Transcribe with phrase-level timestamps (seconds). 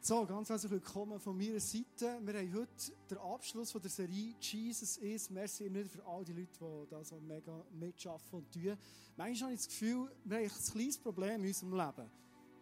[0.00, 2.18] So, ganz herzlich willkommen von meiner Seite.
[2.22, 5.30] Wir haben heute den Abschluss von der Serie Jesus ist.
[5.30, 8.78] Merci immer für all die Leute, die da so mega mitschaffen und tun.
[9.16, 12.10] Manchmal habe ich das Gefühl, wir haben ein kleines Problem in unserem Leben.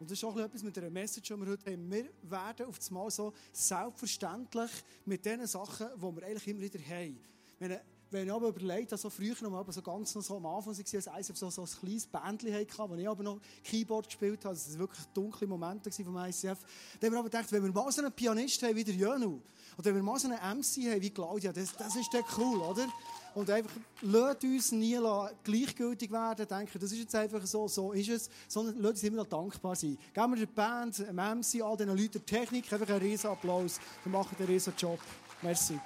[0.01, 1.91] Und das ist auch etwas mit der Message, die wir heute haben.
[1.91, 4.71] Wir werden auf einmal so selbstverständlich
[5.05, 7.21] mit den Sachen, die wir eigentlich immer wieder haben.
[7.61, 7.79] Wenn
[8.13, 10.79] wenn ich aber überlegt also früher noch mal so ganz noch so am Anfang war,
[10.79, 14.55] als ICF so, so ein kleines Bändchen hatte, wo ich aber noch Keyboard gespielt habe,
[14.55, 17.91] das waren wirklich dunkle Momente vom ICF, dann haben wir aber gedacht, wenn wir mal
[17.91, 19.41] so einen Pianist haben wie der Jönu,
[19.79, 22.59] oder wenn wir mal so einen MC haben wie Claudia, das, das ist dann cool,
[22.59, 22.87] oder?
[23.35, 24.99] Und einfach, lasst uns nie
[25.43, 29.19] gleichgültig werden, denken, das ist jetzt einfach so, so ist es, sondern lasst uns immer
[29.19, 29.97] noch dankbar sein.
[30.13, 33.81] Geben wir der Band, dem MC, all diesen Leuten Technik einfach einen riesen Applaus.
[34.05, 34.99] Wir machen einen riesen Job.
[35.41, 35.81] Merci.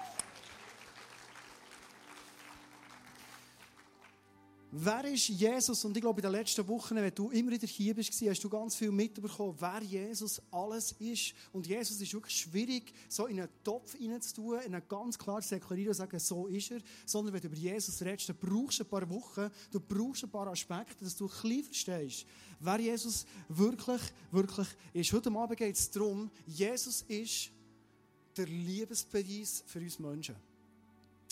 [4.79, 5.83] Wer ist Jesus?
[5.87, 8.49] Und ich glaube, in den letzten Wochen, wenn du immer wieder hier bist, hast du
[8.51, 11.33] ganz viel mitbekommen, wer Jesus alles ist.
[11.51, 15.89] Und Jesus ist wirklich schwierig, so in einen Topf hineinzutun, in einen ganz klar deklarieren
[15.89, 16.81] und sagen, so ist er.
[17.07, 20.31] Sondern wenn du über Jesus redest, dann brauchst du ein paar Wochen, du brauchst ein
[20.31, 22.27] paar Aspekte, dass du ein bisschen verstehst,
[22.61, 25.11] wer Jesus wirklich, wirklich ist.
[25.11, 27.51] Heute Abend geht es darum, Jesus ist
[28.37, 30.37] der Liebesbeweis für uns Menschen.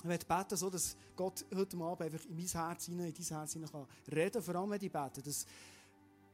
[0.04, 3.24] Ich möchte beten, so, dass Gott heute Abend einfach in mein Herz hinein, in dein
[3.24, 5.46] Herz hinein kann reden, vor allem wenn ich bete, dass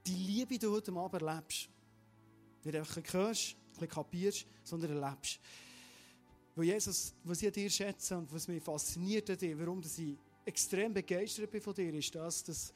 [0.05, 1.69] die Liebe du heute Abend erlebst.
[2.65, 5.39] Nicht einfach ein hörst, ein kapierst, sondern erlebst.
[6.57, 10.19] Weil Jesus, was ich an dir schätze und was mich fasziniert an dir, warum ich
[10.45, 12.73] extrem begeistert bin von dir, ist das, dass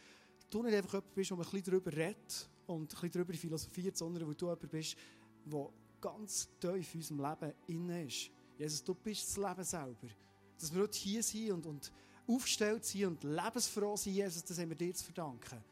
[0.48, 3.96] du nicht einfach jemand bist, der ein bisschen darüber redet und ein bisschen darüber philosophiert,
[3.96, 4.96] sondern weil du jemand bist,
[5.44, 5.68] der
[6.00, 8.30] ganz tief in unserem Leben inne ist.
[8.56, 10.14] Jesus, du bist das Leben selber
[10.58, 11.92] dass wir heute hier sind und, und
[12.26, 15.62] aufgestellt sind und lebensfroh sind, Jesus, das haben wir dir zu verdanken.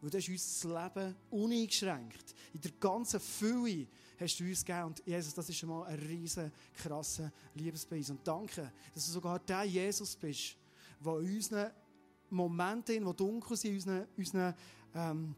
[0.00, 2.34] Weil du hast uns das Leben uneingeschränkt.
[2.54, 3.86] In der ganzen Fülle
[4.18, 4.86] hast du uns gegeben.
[4.86, 8.08] Und Jesus, das ist schon mal ein riesen, krasser Liebesbeweis.
[8.08, 10.56] Und danke, dass du sogar der Jesus bist,
[11.04, 11.70] der in unseren
[12.30, 14.54] Momenten, die dunkel sind, in unseren, unseren
[14.94, 15.34] ähm,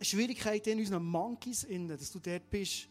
[0.00, 2.88] Schwierigkeiten, in unseren Monkeys, dass du dort bist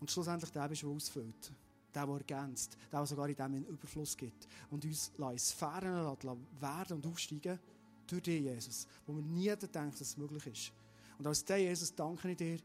[0.00, 1.52] und schlussendlich der bist, der ausfüllt
[1.94, 6.16] der, der ergänzt, der, der sogar in dem einen Überfluss gibt und uns in Sphären
[6.60, 7.58] werden und aufsteigen
[8.06, 10.72] durch dich, Jesus, wo wir nie denken, dass es möglich ist.
[11.18, 12.58] Und als der Jesus danke ich dir,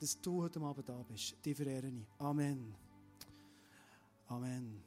[0.00, 1.36] dass du heute Abend da bist.
[1.44, 2.04] Die verehre ich.
[2.18, 2.74] Amen.
[4.26, 4.82] Amen.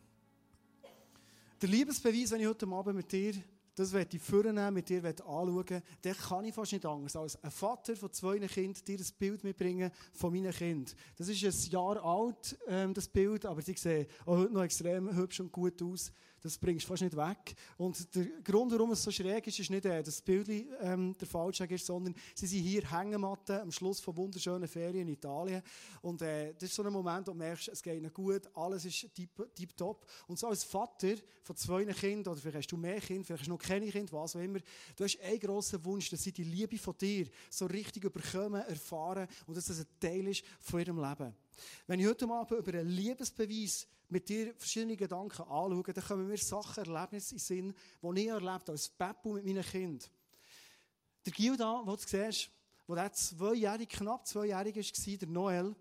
[1.61, 3.33] Der Liebesbeweis, wenn ich heute Abend mit dir
[3.75, 7.51] das werde ich vornehmen, mit dir anschauen, dann kann ich fast nicht anders als ein
[7.51, 10.95] Vater von zwei Kindern dir ein Bild mitbringen von meinen Kindern.
[11.17, 15.15] Das ist ein Jahr alt, ähm, das Bild, aber sie sehen auch heute noch extrem
[15.15, 16.11] hübsch und gut aus
[16.45, 17.55] das bringst du fast nicht weg.
[17.75, 20.47] Und der Grund, warum es so schräg ist, ist nicht, dass das Bild
[20.79, 25.13] ähm, der Falschweg ist, sondern sie sind hier Hängematten am Schluss von wunderschönen Ferien in
[25.13, 25.63] Italien.
[26.03, 28.85] Und äh, das ist so ein Moment, wo du merkst, es geht ihnen gut, alles
[28.85, 29.09] ist
[29.55, 30.05] tipptopp.
[30.27, 33.47] Und so als Vater von zwei Kindern, oder vielleicht hast du mehr Kinder, vielleicht hast
[33.47, 34.59] du noch keine Kinder, was auch immer,
[34.95, 39.27] du hast einen grossen Wunsch, dass sie die Liebe von dir so richtig überkommen, erfahren
[39.47, 41.33] und dass das ein Teil ist von ihrem Leben.
[41.87, 46.37] Wenn ich heute Abend über einen Liebesbeweis mit dir verschiedene Gedanken anschaue, dann kommen mir
[46.37, 50.09] Sachen, Erlebnisse in Sinn, die ich erlebt als Beppu mit meinen Kindern.
[51.25, 52.51] Der Gilda, den du siehst,
[52.87, 55.75] wo der zweijährig, knapp zweijährig war, der Noel,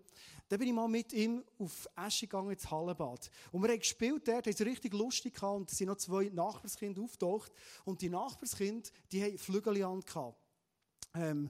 [0.47, 3.31] da bin ich mal mit ihm auf Esche gegangen ins Hallenbad.
[3.51, 6.29] Und wir haben gespielt dort, haben es richtig lustig gehabt und es sind noch zwei
[6.29, 7.51] Nachbarskinder auftaucht.
[7.83, 10.03] Und die Nachbarskinder, die haben Flügel an
[11.15, 11.49] ähm,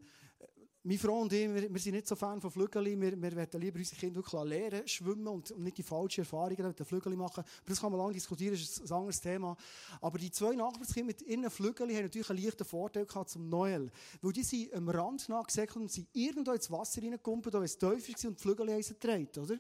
[0.86, 3.02] meine Frau und ich, wir, wir, sind nicht so Fan von Flügeln.
[3.02, 6.68] Wir, wir wollen lieber unsere Kinder wirklich lernen, schwimmen und, und nicht die falschen Erfahrungen
[6.68, 7.40] mit den Flügeln machen.
[7.40, 9.58] Aber das kann man lange diskutieren, das ist ein anderes Thema.
[10.00, 13.92] Aber die zwei Nachbarskinder mit ihren Flügeln haben natürlich einen leichten Vorteil gehabt zum Noel.
[14.22, 17.90] Weil die sind am Rand nachgesäckelt und sind irgendwo ins Wasser reingekumpelt, weil es tief
[17.90, 19.60] war und die Flügel haben oder?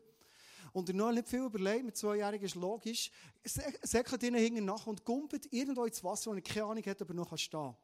[0.73, 3.09] Und der Noel nicht viel überlegt, mit zweijährigen ist logisch,
[3.43, 7.15] säckelt ihnen hinten nach und kumpelt irgendwo ins Wasser, wo er keine Ahnung hat, aber
[7.15, 7.75] noch stehen kann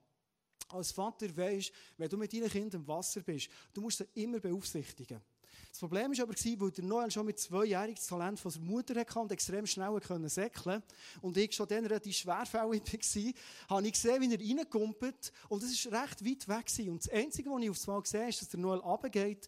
[0.73, 4.39] als Vater weisst, wenn du mit deinen Kindern im Wasser bist, du musst sie immer
[4.39, 5.21] beaufsichtigen.
[5.69, 8.99] Das Problem war aber, weil der Noel schon mit zweijährigen das Talent von seiner Mutter
[8.99, 10.83] hatte und extrem schnell säckeln
[11.21, 15.91] und ich schon dann relativ schwerfällig war, habe ich gesehen, wie er reinkumpelt und es
[15.91, 16.89] war recht weit weg.
[16.89, 19.47] Und das Einzige, was ich aufs Mal gesehen habe, ist, dass der Noel runtergeht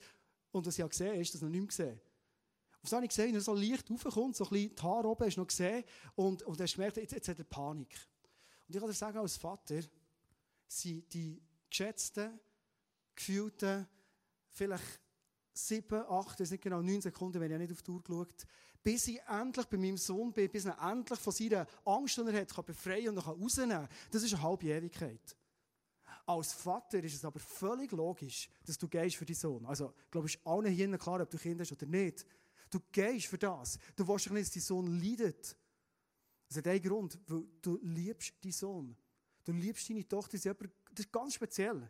[0.52, 2.00] und was ich auch gesehen habe, ist, dass er nicht mehr gesehen
[2.84, 5.08] auf das habe ich gesehen, wie er so leicht raufkommt, so ein bisschen die Haare
[5.08, 5.86] oben hast du noch gesehen
[6.16, 7.96] und, und hast gemerkt, jetzt, jetzt hat er Panik.
[8.68, 9.80] Und ich kann dir sagen, als Vater,
[10.82, 12.40] sind die geschätzten,
[13.16, 13.88] gefühlten,
[14.50, 15.02] vielleicht
[15.54, 18.46] sieben, acht, das nicht genau neun Sekunden, wenn ich nicht auf die Uhr geschaut
[18.84, 22.42] bis ich endlich bei meinem Sohn bin, bis er endlich von seiner Angst, die er
[22.42, 23.88] hat, kann befreien und rausnehmen kann.
[24.12, 25.38] Das ist eine halbe Ewigkeit.
[26.26, 29.66] Als Vater ist es aber völlig logisch, dass du gehst für deinen Sohn.
[29.66, 32.26] Also, ich glaube, es ist allen hier klar, ob du Kinder hast oder nicht.
[32.70, 33.78] Du gehst für das.
[33.96, 35.56] Du willst nicht, dass dein Sohn leidet.
[36.48, 38.98] Das hat einen Grund, weil du liebst deinen Sohn.
[39.46, 40.38] Du liebst deine Tochter.
[40.38, 41.90] Das ist ganz speziell.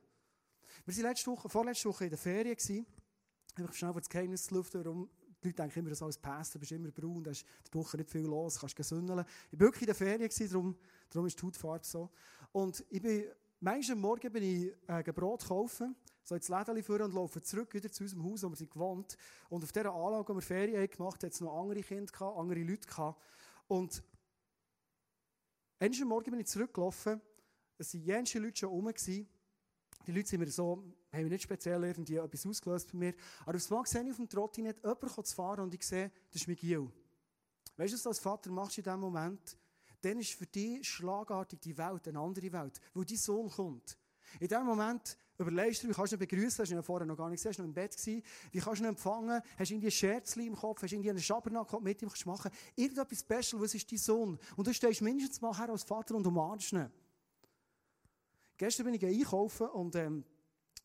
[0.85, 2.55] Wir waren letzte Woche, vorletzte Woche in der Ferien.
[2.55, 2.85] Gewesen.
[3.55, 5.09] Einfach schnell das Geheimnis zu lüften, warum
[5.43, 8.09] die Leute denken immer, dass als Pastor bist immer braun, da ist die Woche nicht
[8.09, 9.25] viel los, kannst gesündeln.
[9.51, 10.77] Ich war wirklich in der Ferien, darum,
[11.09, 12.09] darum ist die Hautfarbe so.
[12.51, 13.25] Und ich bin,
[13.59, 17.73] manchmal am Morgen bin ich äh, Brot kaufen, so ins Läden führen und laufe zurück
[17.73, 19.17] wieder zu unserem Haus, wo wir sind gewohnt.
[19.49, 22.37] Und auf dieser Anlage, wo wir Ferien gemacht haben, hat es noch andere Kinder gehabt,
[22.37, 23.21] andere Leute gehabt.
[23.67, 24.03] Und
[25.79, 27.21] am Morgen bin ich zurückgelaufen,
[27.77, 28.91] es waren jenste Leute schon rum.
[30.05, 33.13] Die Leute sind mir so, haben nicht speziell irgendwie etwas ausgelöst bei mir.
[33.45, 36.41] Aber aufs Mal sehe ich auf dem Trottinett jemanden zu fahren und ich sehe, das
[36.41, 36.89] ist Miguel.
[37.77, 39.57] Weißt du, was du als Vater machst in diesem Moment?
[40.01, 43.97] Dann ist für dich schlagartig die Welt eine andere Welt, wo dein Sohn kommt.
[44.39, 47.17] In diesem Moment überlegst du, wie kannst du ihn begrüßen, hast du ihn vorher noch
[47.17, 49.73] gar nicht gesehen, hast noch im Bett gewesen, wie kannst du ihn empfangen, hast du
[49.73, 53.61] irgendwie ein Scherzchen im Kopf, hast du irgendwie einen Schabernack mit ihm machen, irgendetwas Special,
[53.61, 54.39] was ist dein Sohn?
[54.55, 56.91] Und du stehst mindestens mal her als Vater und umarmst ihn.
[58.63, 60.23] Gestern bin ich einkaufen und ähm,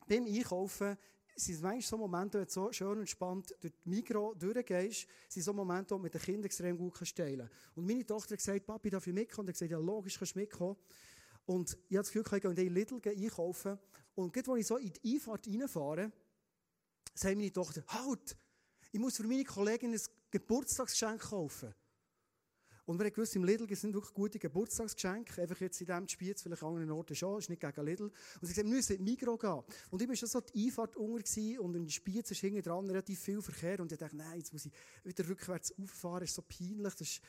[0.05, 0.97] beim Einkaufen
[1.33, 5.53] sind manchmal so Momente, wenn du so schön entspannt durch die Mikro durchgehst, sind so
[5.53, 7.77] Momente, wo du mit den Kindern extrem gut teilen kannst.
[7.77, 9.47] Und meine Tochter hat gesagt, Papi, darf ich mitkommen?
[9.47, 10.75] Und ich gesagt, ja, logisch, kannst du mitkommen.
[11.45, 13.79] Und ich habe das Gefühl, ich gehe in den Lidl einkaufen.
[14.13, 16.11] Und gerade als ich so in die Einfahrt reinfahre,
[17.13, 18.35] sagt meine Tochter, halt,
[18.91, 20.01] ich muss für meine Kollegin ein
[20.31, 21.73] Geburtstagsgeschenk kaufen.
[22.89, 25.43] Und wir haben gewusst, im Lidl sind wirklich gute Geburtstagsgeschenke.
[25.43, 28.05] Einfach jetzt in diesem Spiez, vielleicht an anderen Orten schon, ist nicht gegen Lidl.
[28.05, 29.61] Und sie haben gesagt, wir müssen Migro gehen.
[29.91, 33.19] Und ich war schon so die Einfahrt unter und in Spiez ist hinten dran relativ
[33.19, 33.79] viel Verkehr.
[33.79, 34.71] Und ich dachte, nein, jetzt muss ich
[35.03, 36.95] wieder rückwärts auffahren, das ist so peinlich.
[36.95, 37.21] Das ist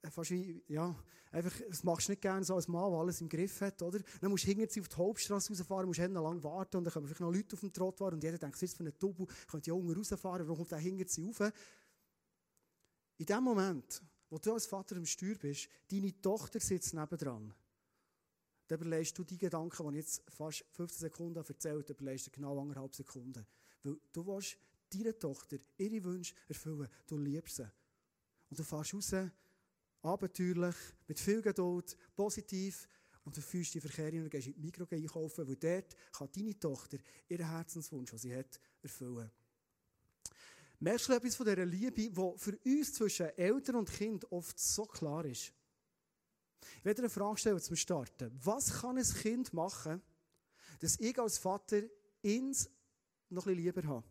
[0.00, 0.94] äh, fast wie, ja,
[1.32, 3.98] einfach, das machst du nicht gerne so als Mann, der alles im Griff hat, oder?
[4.20, 7.08] Dann musst du hinten auf die Hauptstraße rausfahren, musst hinten lang warten und dann kommen
[7.08, 9.70] vielleicht noch Leute auf dem Trottoir und jeder denkt, was ist für ein Double, könnte
[9.70, 11.52] ja unten rausfahren, warum kommt der hinten rauf?
[13.18, 17.52] In dem Moment, wo du als Vater im Steuer bist, deine Tochter sitzt nebendran.
[18.68, 22.60] Dann überlegst du die Gedanken, die ich jetzt fast 15 Sekunden erzählt überlegst du genau
[22.60, 23.44] anderthalb Sekunden.
[23.82, 24.56] Weil du willst
[24.90, 26.88] deiner Tochter ihre Wünsche erfüllen.
[27.06, 27.70] Du liebst sie.
[28.48, 29.12] Und du fährst raus,
[30.02, 30.76] abenteuerlich,
[31.08, 32.88] mit viel Geduld, positiv,
[33.24, 36.58] und du fühlst die Verkehr und gehst in die Mikro einkaufen, weil dort kann deine
[36.58, 36.98] Tochter
[37.28, 39.30] ihren Herzenswunsch, den sie hat, erfüllen.
[40.82, 44.86] Merkst du etwas von dieser Liebe, die für uns zwischen Eltern und Kind oft so
[44.86, 45.52] klar ist?
[46.78, 48.30] Ich werde dir eine Frage stellen zum Starten.
[48.42, 50.02] Was kann ein Kind machen,
[50.78, 51.82] dass ich als Vater
[52.22, 52.70] ins
[53.28, 54.08] noch ein lieber habe?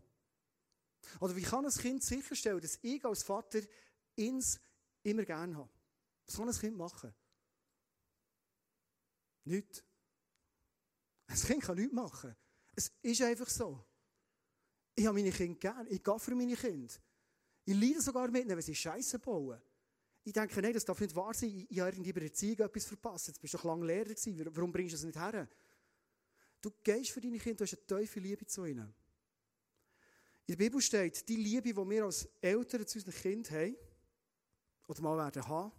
[1.20, 3.62] Oder wie kann ein Kind sicherstellen, dass ich als Vater
[4.16, 4.60] ins
[5.02, 5.70] immer gerne habe?
[6.28, 7.12] Was kann ein Kind machen?
[9.44, 9.84] Nichts.
[11.26, 12.36] Ein Kind kann nichts machen.
[12.76, 13.84] Es ist einfach so.
[15.00, 15.88] Ich habe meine Kinder gern.
[15.90, 16.94] Ich gehe für meine Kinder.
[17.64, 19.58] Ich leide sogar mit ihnen, wenn sie Scheiße bauen.
[20.26, 21.66] Ich denke, nein, das darf nicht wahr sein.
[21.70, 23.28] Ich habe irgendwie bei der Erziehung etwas verpasst.
[23.28, 24.46] Jetzt bist du doch lange Lehrer gewesen.
[24.54, 25.48] Warum bringst du es nicht her?
[26.60, 28.94] Du gehst für deine Kinder, du hast eine tiefe Liebe zu ihnen.
[30.48, 33.78] In der Bibel steht, die Liebe, die wir als Eltern zu unseren Kindern haben,
[34.90, 35.72] oder mal werden haben,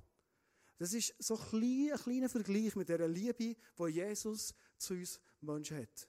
[0.79, 6.09] das ist so ein kleiner, Vergleich mit der Liebe, die Jesus zu uns Menschen hat.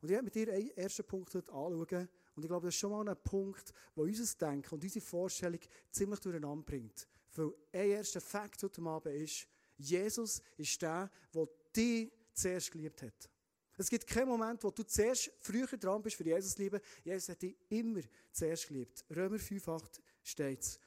[0.00, 2.92] Und ich werde mit dir einen ersten Punkt anschauen, und ich glaube, das ist schon
[2.92, 5.60] mal ein Punkt, der unser Denken und unsere Vorstellung
[5.90, 7.06] ziemlich durcheinander bringt.
[7.34, 9.46] Weil ein erster Fakt heute Abend ist,
[9.76, 13.30] Jesus ist der, der dich zuerst geliebt hat.
[13.76, 16.80] Es gibt keinen Moment, wo du zuerst früher dran bist für Jesus lieben.
[17.04, 19.04] Jesus hat dich immer zuerst geliebt.
[19.10, 20.80] Römer 5,8 steht es.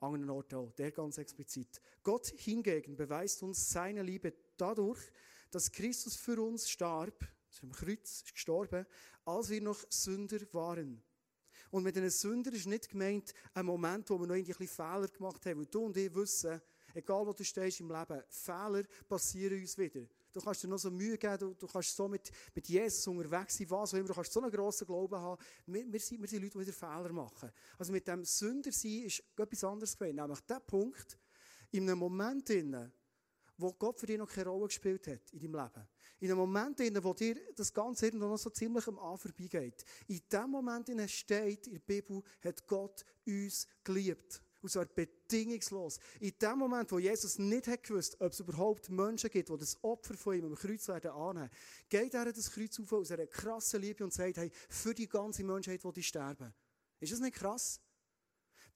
[0.00, 1.80] An anderen Orten auch, der ganz explizit.
[2.02, 4.98] Gott hingegen beweist uns seine Liebe dadurch,
[5.50, 8.86] dass Christus für uns starb, ist am Kreuz, ist gestorben,
[9.24, 11.02] als wir noch Sünder waren.
[11.70, 15.08] Und mit einem Sünder ist nicht gemeint, ein Moment, wo wir noch ein bisschen Fehler
[15.08, 15.60] gemacht haben.
[15.60, 16.60] Weil du und ich wissen,
[16.94, 20.06] egal wo du stehst im Leben, Fehler passieren uns wieder.
[20.32, 23.56] Du kannst dir noch so Mühe geben, du, du kannst so mit, mit Jesus unterwegs
[23.56, 25.42] sein, was auch immer, du kannst so einen grossen Glauben haben.
[25.66, 27.50] Wir, wir, sind, wir sind Leute, die wieder Fehler machen.
[27.78, 30.16] Also mit dem Sünder sein ist etwas anderes gewesen.
[30.16, 31.18] Nämlich der Punkt,
[31.72, 32.50] in einem Moment,
[33.56, 35.88] wo Gott für dich noch keine Rolle gespielt hat in deinem Leben.
[36.20, 39.84] In einem Moment, in wo dir das Ganze noch so ziemlich am An vorbeigeht.
[40.06, 44.42] In dem Moment in steht in der Bibel, hat Gott uns geliebt.
[44.60, 45.98] Und zwar bedingungslos.
[46.20, 49.82] In dem Moment, wo Jesus nicht hat gewusst, ob es überhaupt Menschen gibt, die das
[49.82, 51.50] Opfer von ihm am Kreuz werden annehmen,
[51.88, 55.42] geht er das Kreuz auf aus einer krassen Liebe und sagt, hey, für die ganze
[55.42, 56.52] Menschheit, die sterben.
[57.00, 57.80] Ist das nicht krass?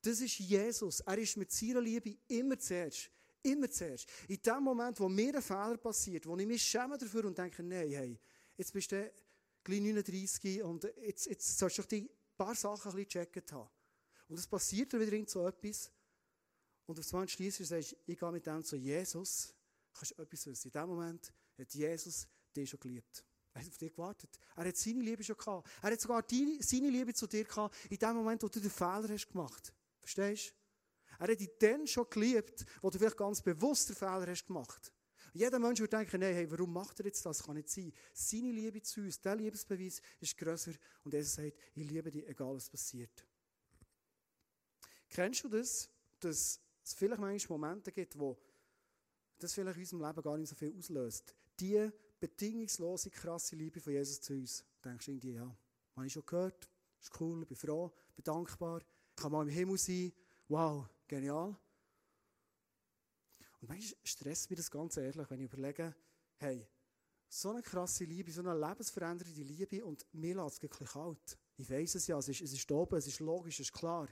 [0.00, 1.00] Das ist Jesus.
[1.00, 3.10] Er ist mit seiner Liebe immer zuerst.
[3.44, 4.08] Immer zuerst.
[4.28, 7.62] In dem Moment, wo mir ein Fehler passiert, wo ich mich schäme dafür und denke,
[7.62, 8.18] nein, hey,
[8.56, 9.12] jetzt bist du
[9.62, 13.68] gleich 39 und jetzt, jetzt sollst du doch die paar Sachen ein bisschen gecheckt haben.
[14.28, 15.90] Und es passiert dann wieder irgend so etwas.
[16.86, 19.54] Und auf einmal schließt du sagst, ich gehe mit dem zu Jesus.
[19.92, 20.68] Kannst du etwas wissen.
[20.68, 23.24] In dem Moment hat Jesus dich schon geliebt.
[23.52, 24.38] Er hat auf dich gewartet.
[24.56, 25.68] Er hat seine Liebe schon gehabt.
[25.82, 28.70] Er hat sogar die, seine Liebe zu dir gehabt, in dem Moment, wo du den
[28.70, 29.72] Fehler hast gemacht.
[30.00, 30.63] Verstehst du?
[31.18, 34.92] Er hat dich dann schon geliebt, wo du vielleicht ganz bewusst den Fehler hast gemacht.
[35.32, 37.42] Jeder Mensch würde denken, nein, hey, warum macht er jetzt das?
[37.42, 37.92] Kann nicht sein.
[38.12, 40.72] Seine Liebe zu uns, der Liebesbeweis ist grösser.
[41.02, 43.26] Und er sagt, ich liebe dich, egal was passiert.
[45.08, 45.90] Kennst du das,
[46.20, 48.38] dass es vielleicht manchmal Momente gibt, wo
[49.38, 51.34] das vielleicht in unserem Leben gar nicht so viel auslöst?
[51.58, 51.90] Die
[52.20, 54.64] bedingungslose, krasse Liebe von Jesus zu uns.
[54.80, 55.56] Du denkst irgendwie, ja,
[55.96, 56.68] habe ich schon gehört,
[57.00, 58.82] ist cool, bin froh, bin dankbar,
[59.16, 60.12] kann mal im Himmel sein,
[60.48, 61.56] wow, genial.
[63.60, 65.94] Und manchmal stresst mich das ganz ehrlich, wenn ich überlege,
[66.36, 66.66] hey,
[67.28, 71.38] so eine krasse Liebe, so eine lebensverändernde Liebe und mir lässt es wirklich kalt.
[71.56, 74.08] Ich weiss es ja, es ist, es ist oben, es ist logisch, es ist klar.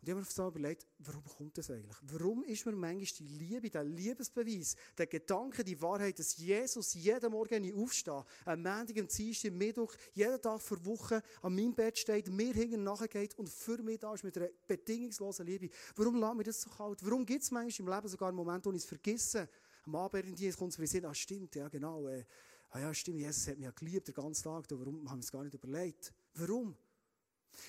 [0.00, 1.96] Und ich habe mir so überlegt, warum kommt das eigentlich?
[2.02, 7.30] Warum ist mir manchmal die Liebe, der Liebesbeweis, der Gedanke, die Wahrheit, dass Jesus jeden
[7.30, 11.98] Morgen aufsteht, am Montag, am Dienstag, am Mittwoch, jeden Tag vor Woche an meinem Bett
[11.98, 15.68] steht, mir hinten nachgeht und für mich da ist mit einer bedingungslosen Liebe.
[15.96, 17.04] Warum lässt mir das so kalt?
[17.04, 19.48] Warum gibt es manchmal im Leben sogar einen Moment, wo ich es vergesse?
[19.84, 22.24] Am Abend in die kommt es mir Sinn, ah stimmt, ja genau, äh,
[22.70, 25.32] ah ja stimmt, Jesus hat mich ja geliebt den ganzen Tag, warum haben wir es
[25.32, 26.12] gar nicht überlegt?
[26.34, 26.76] Warum?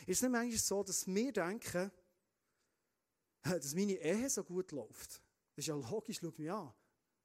[0.06, 1.92] Ist es nicht manchmal so, dass wir denken,
[3.44, 5.22] dass meine Ehe so gut läuft.
[5.56, 6.74] Das ist ja logisch, schau mich an.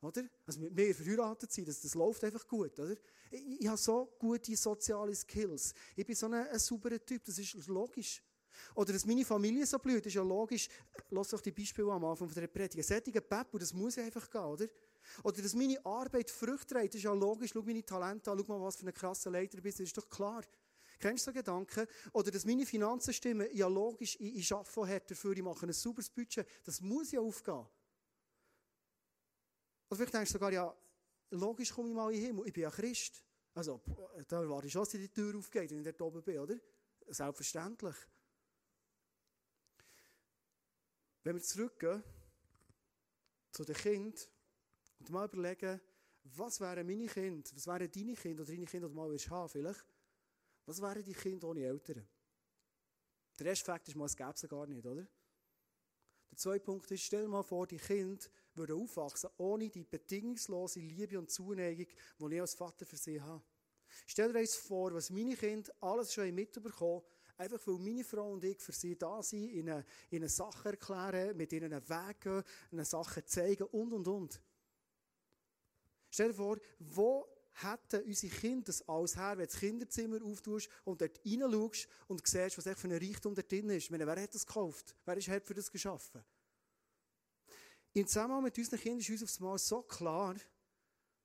[0.00, 0.24] Oder?
[0.46, 2.96] Also mit mir verheiratet sein, das, das läuft einfach gut, oder?
[3.30, 5.74] Ich, ich habe so gute soziale Skills.
[5.96, 8.22] Ich bin so ein, ein sauberer Typ, das ist logisch.
[8.74, 10.68] Oder dass meine Familie so blüht, ist ja logisch.
[11.10, 12.86] Lass doch die Beispiele am Anfang der Predigt.
[12.86, 14.66] Solcher Pepper, das muss einfach gehen, oder?
[15.22, 17.52] Oder dass meine Arbeit Früchte trägt, ist ja logisch.
[17.52, 20.08] Schau meine Talente an, schau mal, was für ein krasser Leiter bist, das ist doch
[20.08, 20.42] klar.
[20.98, 21.86] Kennst du so Gedanken?
[22.12, 25.72] Oder dass meine Finanzen stimmen, ja logisch, ich, ich arbeite härter dafür, ich mache ein
[25.72, 26.46] sauberes Budget.
[26.64, 27.66] Das muss ja aufgehen.
[29.88, 30.76] Oder vielleicht denkst du sogar, ja,
[31.30, 33.22] logisch komme ich mal in den Himmel, ich bin ja Christ.
[33.54, 33.80] Also,
[34.26, 36.56] da erwarte ich schon, dass die Tür aufgeht, wenn ich dort oben bin, oder?
[37.06, 37.96] Selbstverständlich.
[41.22, 42.02] Wenn wir zurückgehen
[43.52, 44.22] zu den Kindern
[45.00, 45.80] und mal überlegen,
[46.24, 49.48] was wären meine Kinder, was wären deine Kinder oder deine Kinder, die du mal haben
[49.48, 49.84] vielleicht,
[50.68, 52.06] was wären die Kinder ohne Eltern?
[53.38, 55.06] Der erste Fakt ist es gäbe sie gar nicht, oder?
[56.30, 60.80] Der zweite Punkt ist, stell dir mal vor, die Kinder würden aufwachsen ohne die bedingungslose
[60.80, 63.42] Liebe und Zuneigung, die ich als Vater für sie habe.
[64.06, 67.02] Stell dir jetzt vor, was meine Kinder alles schon mitbekommen
[67.38, 71.52] einfach weil meine Frau und ich für sie da sind, ihnen, ihnen Sachen erklären, mit
[71.52, 74.42] ihnen einen Weg gehen, ihnen Sachen zeigen und, und, und.
[76.10, 77.26] Stell dir vor, wo
[77.62, 82.26] hätten unsere Kinder das alles her, wenn du das Kinderzimmer auftust und dort reinschaust und
[82.26, 83.90] siehst, was echt für ein Reichtum da drin ist.
[83.90, 84.94] Meine, wer hat das gekauft?
[85.04, 86.24] Wer ist für das geschaffen?
[87.92, 90.36] Im Zusammenhang mit unseren Kindern ist uns aufs Mal so klar,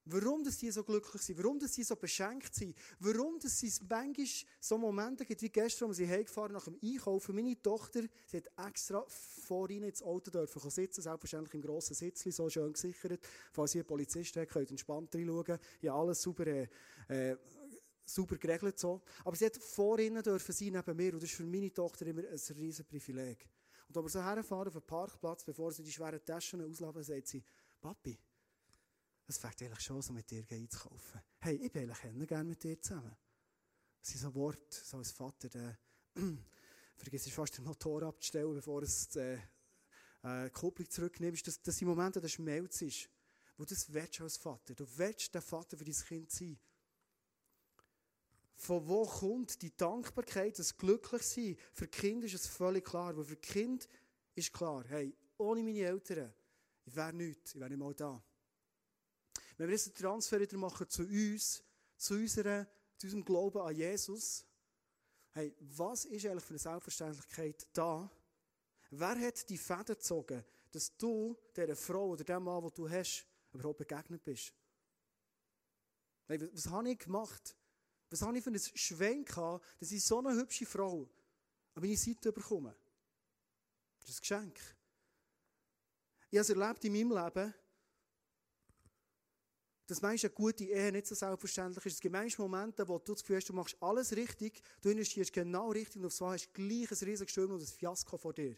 [0.06, 3.82] Warum dass sie so glücklich sind, warum dass sie so beschenkt sind, warum dass es
[3.82, 4.28] manchmal
[4.60, 7.34] so Momente gibt, wie gestern, als sie heimgefahren nach dem Einkaufen.
[7.34, 12.34] Meine Tochter, sie hat extra vor ihnen ins Auto dürfen sitzen, selbstverständlich im grossen Sitzli,
[12.34, 13.26] so schön gesichert.
[13.54, 15.58] Falls sie einen Polizist hat, könnt entspannt reinschauen.
[15.82, 16.68] Ja, alles super, äh,
[17.08, 17.38] äh,
[18.06, 19.02] super geregelt so.
[19.24, 22.08] Aber sie hat vor ihnen dürfen sein, neben mir, und das ist für meine Tochter
[22.08, 23.48] immer ein riesen Privileg.
[23.88, 27.28] Und als wir so herfahren auf den Parkplatz, bevor sie die schweren Taschen auslaufen, sagt
[27.28, 27.44] sie,
[27.80, 28.18] Papi,
[29.34, 31.20] es fängt eigentlich schon so mit dir einzukaufen.
[31.40, 33.16] Hey, ich will eigentlich gerne mit dir zusammen.
[34.00, 35.80] Das sind so Worte, so als Vater, der
[36.96, 39.40] vergisst fast den Motor abzustellen, bevor es die äh,
[40.46, 41.48] äh, Kupplung zurücknimmst.
[41.48, 43.10] Das, das sind Momente, der Schmelz ist.
[43.58, 44.76] Wo du das willst als Vater.
[44.76, 46.60] Du willst der Vater für dein Kind sein.
[48.56, 51.58] Von wo kommt die Dankbarkeit, das Glücklichsein?
[51.72, 53.10] Für Kind ist es völlig klar.
[53.10, 53.88] Aber für Kind
[54.36, 56.32] ist klar, hey, ohne meine Eltern,
[56.86, 58.24] ich wäre nichts, ich wäre nicht mal da.
[59.58, 61.64] Wenn wir jetzt einen Transfer wieder machen zu uns,
[61.98, 62.68] zu, unserer,
[62.98, 64.46] zu unserem Glauben an Jesus,
[65.32, 68.10] hey, was ist eigentlich für eine Selbstverständlichkeit da?
[68.90, 73.28] Wer hat die Fäden gezogen, dass du dieser Frau oder dem Mann, den du hast,
[73.52, 74.54] überhaupt begegnet bist?
[76.28, 77.56] Hey, was, was habe ich gemacht?
[78.10, 81.10] Was habe ich für ein Schwein gehabt, dass ich so eine hübsche Frau
[81.74, 82.76] an meine Seite bekomme?
[84.00, 84.60] Das ist ein Geschenk.
[86.30, 87.54] Ich habe es erlebt in meinem Leben,
[89.88, 91.94] dass manchmal eine gute Ehe nicht so selbstverständlich ist.
[91.94, 95.34] Es gibt manchmal Momente, wo du das Gefühl hast, du machst alles richtig, du investierst
[95.34, 98.58] genau richtig und auf so hast du gleich ein riesiges und ein Fiasko vor dir.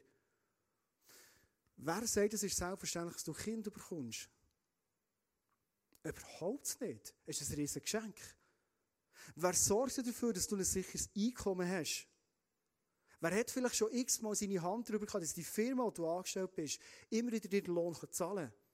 [1.78, 4.30] Wer sagt, es ist selbstverständlich, dass du Kinder bekommst?
[6.04, 7.14] Überhaupt nicht.
[7.26, 8.16] Es ist ein riesiges Geschenk.
[9.36, 12.08] Wer sorgt dafür, dass du ein sicheres Einkommen hast?
[13.20, 16.54] Wer hat vielleicht schon x-mal seine Hand darüber gehabt, dass die Firma, wo du angestellt
[16.54, 16.80] bist,
[17.10, 18.65] immer wieder den Lohn zahlen kann?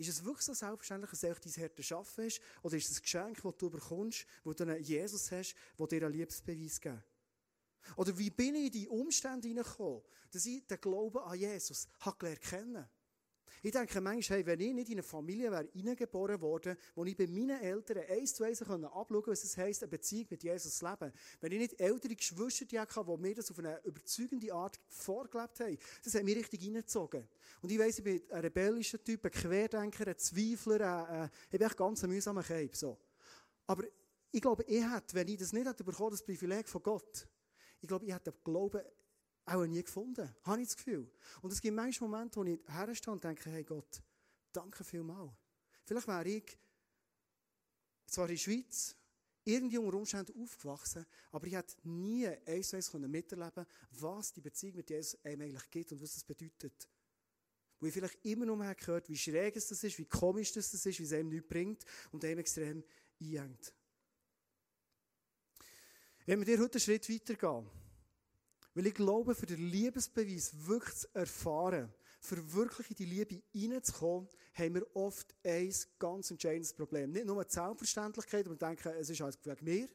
[0.00, 2.40] Ist es wirklich so selbstverständlich, dass es dein Schaffen ist?
[2.62, 6.06] Oder ist es ein Geschenk, das du bekommst, wo du einen Jesus hast, der dir
[6.06, 7.02] einen Liebesbeweis gibt?
[7.96, 12.34] Oder wie bin ich in die Umstände hineingekommen, dass ich den Glauben an Jesus habe
[12.36, 12.88] kennen
[13.62, 17.16] ich denke manchmal, hey, wenn ich nicht in eine Familie wäre hineingeboren worden, wo ich
[17.16, 20.78] bei meinen Eltern eins zu eins abschauen konnte, was es heisst, eine Beziehung mit Jesus
[20.78, 21.12] zu leben.
[21.40, 25.78] Wenn ich nicht ältere Geschwister hatte, die mir das auf eine überzeugende Art vorgelebt haben,
[26.02, 27.28] das hat mich richtig reingezogen.
[27.60, 31.60] Und ich weiss, ich bin ein rebellischer Typ, ein Querdenker, ein Zweifler, ein, ich bin
[31.60, 32.98] echt ganz ein mühsamer Keib, so.
[33.66, 33.84] Aber
[34.32, 37.26] ich glaube, ich hätte, wenn ich das nicht hätte bekommen, das Privileg von Gott,
[37.82, 38.82] ich glaube, ich hätte den Glauben
[39.50, 40.34] auch nie gefunden.
[40.42, 41.10] Habe ich das Gefühl.
[41.42, 44.02] Und es gibt manchmal Momente, wo ich herstehe und denke, hey Gott,
[44.52, 45.32] danke vielmals.
[45.84, 46.58] Vielleicht wäre ich
[48.06, 48.96] zwar in der Schweiz,
[49.44, 54.76] irgendwie unter Umständen aufgewachsen, aber ich hätte nie eins zu eins miterleben was die Beziehung
[54.76, 56.88] mit Jesus einem eigentlich gibt und was das bedeutet.
[57.78, 60.98] Wo ich vielleicht immer mal gehört wie schräg es das ist, wie komisch das ist,
[60.98, 62.84] wie es einem nichts bringt und einem extrem
[63.20, 63.74] einhängt.
[66.26, 67.66] Wenn wir dir heute einen Schritt weitergehen,
[68.74, 74.28] weil ich glaube, für den Liebesbeweis wirklich zu erfahren, für wirklich in die Liebe hineinzukommen,
[74.54, 77.10] haben wir oft ein ganz entscheidendes Problem.
[77.10, 79.88] Nicht nur die Selbstverständlichkeit, und wir denken, es ist halt wegen mir,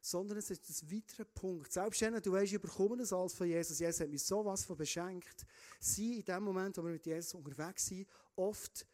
[0.00, 1.72] sondern es ist ein weiterer Punkt.
[1.72, 4.64] Selbst wenn du weißt, ich bekomme das alles von Jesus, Jesus hat mich so was
[4.64, 5.46] von beschenkt,
[5.80, 8.86] sind in dem Moment, wo wir mit Jesus unterwegs sind, oft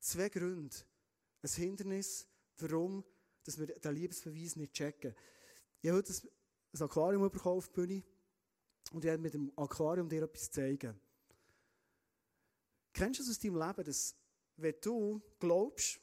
[0.00, 0.76] zwei Gründe.
[1.42, 2.26] Ein Hindernis,
[2.58, 3.04] warum
[3.46, 5.14] dass wir den Liebesbeweis nicht checken.
[5.80, 6.12] Ich habe heute
[6.72, 8.02] ein Aquarium bekommen auf Bühne
[8.92, 10.98] und ich werde mit dem Aquarium dir etwas zeigen.
[12.92, 14.14] Kennst du es aus deinem Leben, dass
[14.56, 16.00] wenn du glaubst,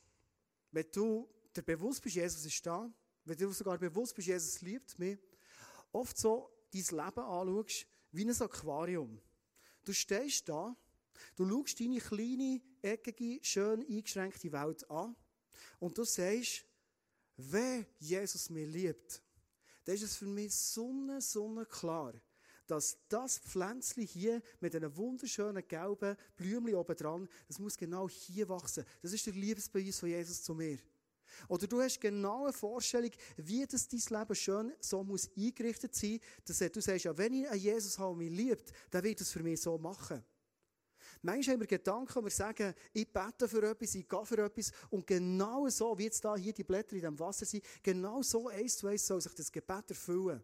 [0.71, 2.91] wenn du dir bewusst bist, Jesus ist da,
[3.25, 5.17] wenn du sogar bewusst bist, Jesus liebt mich,
[5.91, 9.19] oft so dein Leben anschaust wie ein Aquarium.
[9.83, 10.75] Du stehst da,
[11.35, 15.15] du schaust deine kleine, eckige, schön eingeschränkte Welt an
[15.79, 16.65] und du sagst,
[17.37, 19.21] wer Jesus mir liebt,
[19.85, 22.13] dann ist es für mich sonne, sonne klar,
[22.67, 28.47] dass das Pflänzchen hier mit einem wunderschönen gelben Blümchen oben dran, das muss genau hier
[28.49, 28.85] wachsen.
[29.01, 30.79] Das ist der Liebesbeweis von Jesus zu mir.
[31.47, 36.19] Oder du hast genau eine Vorstellung, wie das dein Leben schön so muss eingerichtet sein,
[36.45, 39.31] dass du sagst, ja, wenn ich einen Jesus habe, der mich liebt, dann wird es
[39.31, 40.23] für mich so machen.
[41.25, 44.73] Manchmal haben wir Gedanken, wir sagen, ich bete für etwas, ich gehe für etwas.
[44.89, 48.49] Und genau so, wie jetzt da hier die Blätter in dem Wasser sind, genau so
[48.49, 50.43] eins zu eins soll sich das Gebet erfüllen.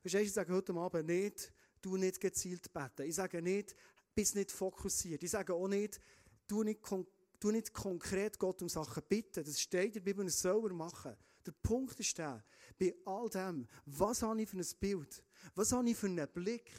[0.00, 1.52] Verstehst du, ich sage heute Abend nicht,
[1.82, 3.02] du nicht gezielt beten.
[3.02, 3.74] Ich sage nicht,
[4.14, 5.20] bist nicht fokussiert.
[5.24, 5.98] Ich sage auch nicht,
[6.46, 6.80] du nicht,
[7.40, 9.42] du nicht konkret Gott um Sachen bitten.
[9.44, 11.16] Das steht in der Bibel, das soll machen.
[11.44, 12.44] Der Punkt ist der,
[12.78, 15.24] bei all dem, was habe ich für ein Bild?
[15.56, 16.70] Was habe ich für einen Blick?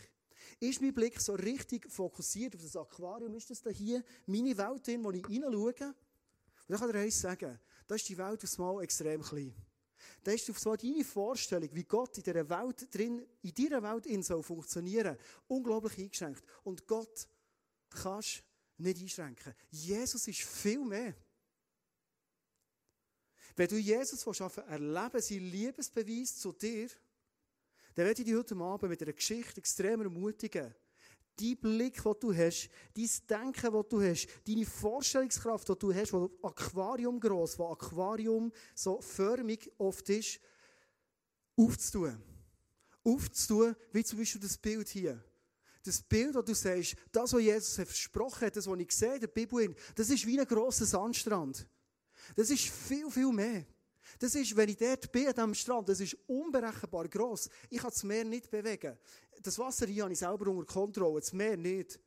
[0.60, 3.34] Ist mein Blick so richtig fokussiert auf das Aquarium?
[3.34, 5.74] Ist das da hier meine Welt, in wo ich hineinschaue?
[5.90, 5.96] Und
[6.68, 9.56] dann kann er eins sagen, da ist die Welt aufs Mal extrem klein.
[10.24, 14.06] Da ist auf so deine Vorstellung, wie Gott in dieser Welt drin, in deiner Welt
[14.06, 16.44] in soll funktionieren, unglaublich eingeschränkt.
[16.64, 17.28] Und Gott
[17.90, 18.44] kannst
[18.78, 19.54] nicht einschränken.
[19.70, 21.16] Jesus ist viel mehr.
[23.56, 26.90] Wenn du Jesus erleben sein Liebesbeweis zu dir,
[28.00, 30.74] dann werde ich dich heute Abend mit einer Geschichte extrem ermutigen.
[31.36, 36.14] Dein Blick, den du hast, dein Denken, das du hast, deine Vorstellungskraft, die du hast,
[36.14, 40.40] wo Aquarium gross, wo Aquarium so förmig oft ist,
[41.58, 42.24] aufzutun.
[43.04, 45.22] Aufzutun, wie zum Beispiel das Bild hier.
[45.84, 49.28] Das Bild, das du sagst, das, was Jesus versprochen hat, das, was ich sehe der
[49.28, 51.68] Bibel, das ist wie ein grosser Sandstrand.
[52.38, 53.66] Das ist viel, viel mehr.
[54.18, 57.50] Das ist, wenn ich dort bin, an diesem Strand, das ist unberechenbar gross.
[57.70, 58.98] Ich kann das Meer nicht bewegen.
[59.42, 62.00] Das Wasser hier habe ich selber unter Kontrolle, das Meer nicht.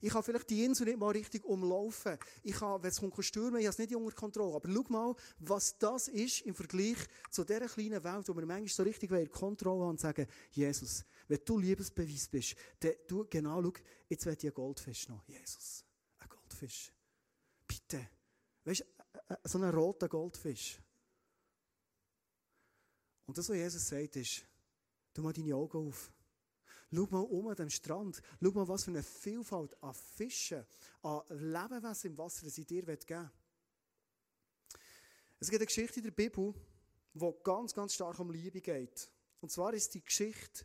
[0.00, 2.16] Ich kann vielleicht die Insel nicht mal richtig umlaufen.
[2.42, 4.54] Ich kann, wenn es kommt stürmen, ich habe es nicht unter Kontrolle.
[4.54, 6.96] Aber schau mal, was das ist im Vergleich
[7.30, 11.04] zu dieser kleinen Welt, wo wir manchmal so richtig in Kontrolle haben und sagen, Jesus,
[11.28, 13.72] wenn du Liebesbeweis bist, dann du genau, schau,
[14.08, 15.24] jetzt wird ich ein Goldfisch noch.
[15.26, 15.84] Jesus,
[16.18, 16.92] ein Goldfisch.
[17.66, 18.08] Bitte.
[18.64, 20.78] Weißt du, so einen roten Goldfisch.
[23.26, 24.44] Und das, was Jesus sagt, ist,
[25.14, 26.12] tu mal deine Augen auf.
[26.94, 28.20] Schau mal um an dem Strand.
[28.42, 30.64] Schau mal, was für eine Vielfalt an Fischen,
[31.02, 33.30] an Lebewesen im Wasser, ich dir geben.
[35.40, 36.54] Es gibt eine Geschichte in der Bibel,
[37.14, 39.10] die ganz, ganz stark um Liebe geht.
[39.40, 40.64] Und zwar ist die Geschichte,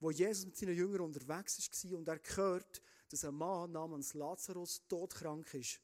[0.00, 4.82] wo Jesus mit seinen Jüngern unterwegs war und er hört, dass ein Mann namens Lazarus
[4.88, 5.80] todkrank ist.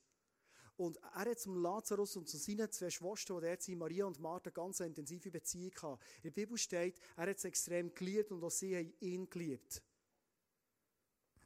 [0.83, 4.19] Und er hat zum Lazarus und zu seinen zwei Schwestern, die dort sind, Maria und
[4.19, 6.03] Martha, ganz eine intensive Beziehung gehabt.
[6.17, 9.81] In der Bibel steht, er hat sie extrem geliebt und auch sie haben ihn geliebt.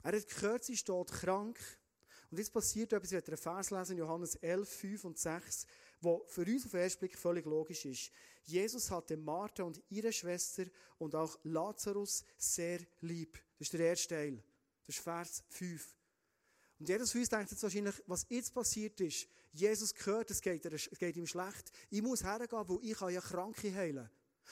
[0.02, 1.60] Er hat gehört, sie steht krank.
[2.30, 5.66] Und jetzt passiert etwas, ich werde einen Vers lesen, Johannes 11, 5 und 6,
[6.00, 8.10] wo für uns auf den ersten Blick völlig logisch ist.
[8.44, 10.64] Jesus hatte Martha und ihre Schwester
[10.96, 13.34] und auch Lazarus sehr lieb.
[13.58, 14.42] Das ist der erste Teil.
[14.86, 15.95] Das ist Vers 5.
[16.78, 19.28] Und jeder von uns denkt jetzt wahrscheinlich, was jetzt passiert ist.
[19.52, 21.72] Jesus gehört, es geht, es geht ihm schlecht.
[21.90, 24.10] Ich muss hergehen, wo ich ja Kranke heilen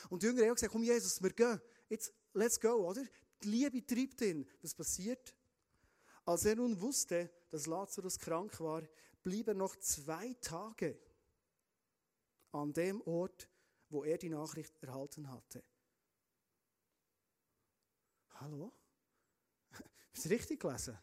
[0.08, 1.60] Und die Jünger haben gesagt, komm Jesus, wir gehen.
[1.88, 3.04] Jetzt, let's go, oder?
[3.42, 4.48] Die Liebe treibt ihn.
[4.62, 5.34] Was passiert?
[6.24, 8.82] Als er nun wusste, dass Lazarus krank war,
[9.22, 10.98] blieb er noch zwei Tage
[12.52, 13.50] an dem Ort,
[13.90, 15.62] wo er die Nachricht erhalten hatte.
[18.30, 18.72] Hallo?
[20.14, 20.96] Du richtig gelesen?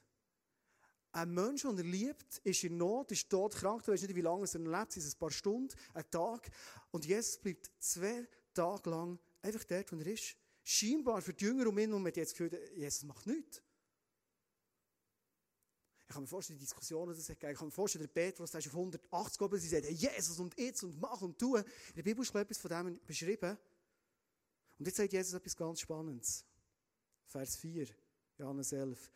[1.14, 3.84] Ein Mensch, den er liebt, ist in Not, ist tot, krank.
[3.84, 4.96] Du weißt nicht, wie lange er lebt.
[4.96, 6.50] Es ein paar Stunden, ein Tag.
[6.92, 10.36] Und Jesus bleibt zwei Tage lang einfach dort, wo er ist.
[10.64, 13.62] Scheinbar für die Jünger um ihn man hat jetzt gehört, Jesus macht nichts.
[16.08, 17.38] Ich kann mir vorstellen, die Diskussionen, das hat.
[17.42, 20.58] Ich kann mir vorstellen, der Petrus, der ist auf 180 gekommen, sie sagt, Jesus und
[20.60, 21.56] jetzt und mach und tu.
[21.56, 21.64] In
[21.96, 23.58] der Bibel ist etwas von dem beschrieben.
[24.78, 26.46] Und jetzt sagt Jesus etwas ganz Spannendes.
[27.26, 27.88] Vers 4,
[28.38, 29.10] Johannes 11.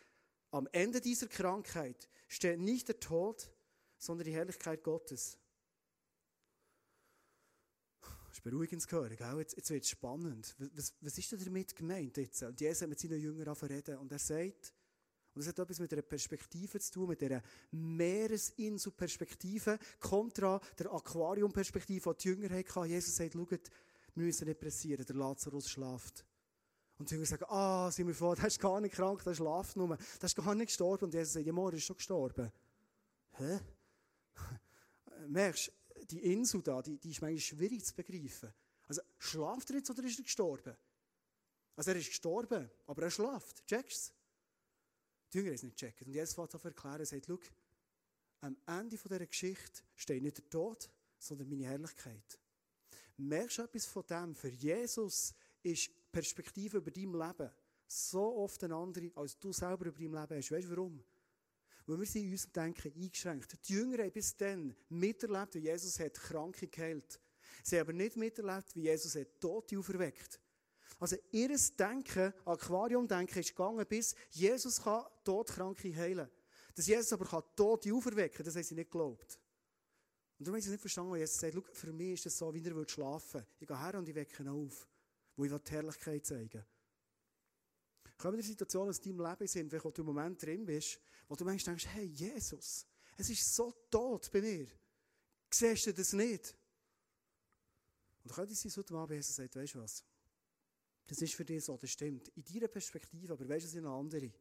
[0.56, 3.52] Am Ende dieser Krankheit steht nicht der Tod,
[3.98, 5.38] sondern die Herrlichkeit Gottes.
[8.00, 9.40] Das ist beruhigend zu hören, gell?
[9.40, 10.56] Jetzt, jetzt wird es spannend.
[10.58, 12.42] Was, was ist denn damit gemeint jetzt?
[12.42, 14.74] Und Jesus hat mit seinen Jüngern reden und er sagt,
[15.34, 22.14] und das hat etwas mit einer Perspektive zu tun, mit einer Meeresinselperspektive, kontra der Aquariumperspektive,
[22.14, 22.86] die die Jünger hatten.
[22.86, 26.26] Jesus sagt, schaut, wir müssen nicht pressieren, der Lazarus schlaft.
[26.98, 29.76] Und die Jünger sagen, ah, sind wir vor, der ist gar nicht krank, der schlaft
[29.76, 31.06] nur, der ist gar nicht gestorben.
[31.06, 32.52] Und Jesus sagt, ja, morgen ist schon gestorben.
[33.32, 33.60] Hä?
[35.28, 35.72] Merkst
[36.10, 38.54] die Insel da, die, die ist manchmal schwierig zu begreifen.
[38.88, 40.76] Also, schlaft er jetzt oder ist er gestorben?
[41.76, 43.66] Also, er ist gestorben, aber er schlaft.
[43.66, 44.14] Checkst
[45.34, 46.02] Die Jünger haben es nicht gecheckt.
[46.04, 47.40] Und Jesus fängt an zu erklären, er sagt, schau,
[48.42, 52.40] am Ende dieser Geschichte steht nicht der Tod, sondern meine Herrlichkeit.
[53.18, 54.36] Merkst du etwas von dem?
[54.36, 57.52] Für Jesus ist Perspektive über dein Leben
[57.88, 60.50] so oft eine andere, als du selber über dein Leben hast.
[60.50, 61.04] Weißt du warum?
[61.86, 63.68] Weil wir sind in unserem Denken eingeschränkt.
[63.68, 67.20] Die Jünger haben bis dann miterlebt, wie Jesus hat Kranke geheilt.
[67.66, 70.40] Sie haben aber nicht miterlebt, wie Jesus hat Tote auferweckt.
[71.00, 76.30] Also ihr Denken, Aquariumdenken ist gegangen, bis Jesus kann Todkranke heilen.
[76.76, 79.38] Dass Jesus aber kann Tote auferwecken, das haben sie nicht geglaubt.
[80.40, 82.64] Und darum haben sie nicht verstanden, weil Jesus sagt, für mich ist das so, wie
[82.64, 83.48] er schlafen würde.
[83.60, 84.88] Ich gehe her und ich wecke ihn auf
[85.36, 86.66] wo ich die Herrlichkeit zeigen
[88.18, 91.44] Kommen die Situationen aus deinem Leben sind, wo du im Moment drin bist, wo du
[91.44, 92.86] manchmal denkst, hey, Jesus,
[93.18, 94.68] es ist so tot bei mir.
[95.52, 96.56] Siehst du das nicht?
[98.24, 100.04] Und dann könnte es sein, so du Jesus sagt, weißt du was?
[101.08, 102.30] Das ist für dich so, das stimmt.
[102.30, 104.32] In deiner Perspektive, aber weißt du, es ist eine andere.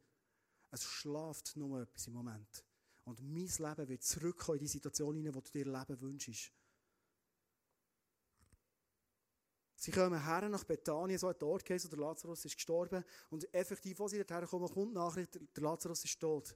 [0.71, 2.65] Es schlaft nur etwas im Moment.
[3.03, 6.51] Und mein Leben wird zurückkommen in die Situation hinein, wo du dir Leben wünschst.
[9.85, 13.05] Sie kommen her nach Bethanien, so ein Ort geheißen, der Lazarus ist gestorben.
[13.29, 16.55] Und effektiv, als sie dorthin kommen, kommt Nachricht, der Lazarus ist tot.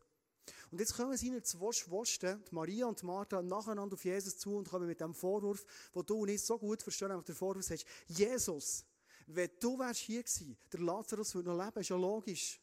[0.72, 4.88] Und jetzt kommen seine zwei Schwestern, Maria und Martha, nacheinander auf Jesus zu und kommen
[4.88, 5.64] mit dem Vorwurf,
[5.94, 8.84] wo du und ich so gut verstehen, nämlich der Vorwurf sagst, Jesus,
[9.28, 12.60] wenn du wärst hier gewesen, der Lazarus würde noch leben, ist ja logisch.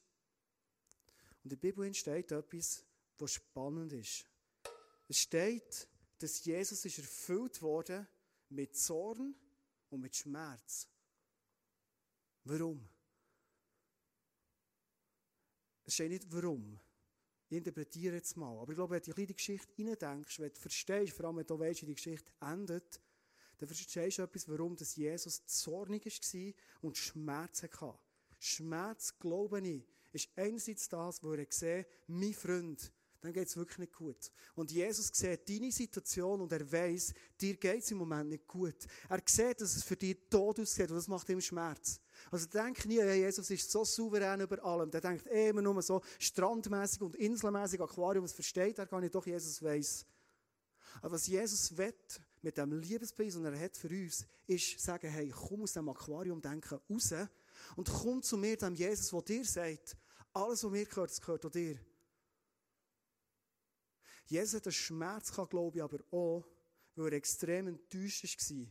[1.45, 2.83] Und in der Bibel entsteht etwas,
[3.19, 4.25] was spannend ist.
[5.07, 5.87] Es steht,
[6.19, 8.09] dass Jesus ist erfüllt wurde
[8.49, 9.37] mit Zorn,
[9.97, 10.89] und mit Schmerz.
[12.45, 12.89] Warum?
[15.85, 16.79] Es steht nicht warum.
[17.49, 18.59] Ich interpretiere jetzt mal.
[18.59, 21.47] Aber ich glaube, wenn du in die Geschichte hineindenkst, wenn du verstehst, vor allem wenn
[21.47, 23.01] du weißt, wie die Geschichte endet,
[23.59, 27.99] dann verstehst du etwas, warum dass Jesus zornig war und Schmerz hatte.
[28.39, 32.93] Schmerz, glaube ich, ist einerseits das, wo er gesehen mein Freund,
[33.27, 34.31] dann geht es wirklich nicht gut.
[34.55, 38.87] Und Jesus sieht deine Situation und er weiß, dir geht es im Moment nicht gut.
[39.09, 42.01] Er sieht, dass es für dich tot aussieht und das macht ihm Schmerz.
[42.31, 44.91] Also denk nie, hey, Jesus ist so souverän über allem.
[44.91, 49.15] Der denkt eh immer nur so strandmäßig und inselmäßig Aquarium, das versteht er gar nicht,
[49.15, 50.07] doch Jesus weiß.
[51.03, 51.93] Aber was Jesus will,
[52.43, 56.79] mit dem Liebespreis, den er hat für uns, ist sagen, hey, komm aus dem Aquarium-Denken
[56.89, 57.13] raus
[57.75, 59.97] und komm zu mir, dem Jesus, der dir sagt,
[60.33, 61.79] alles, was mir gehört, das gehört auch dir.
[64.27, 66.45] Jesus hat einen Schmerz gehabt, glaube ich, aber auch,
[66.95, 68.67] weil er extrem enttäuscht war,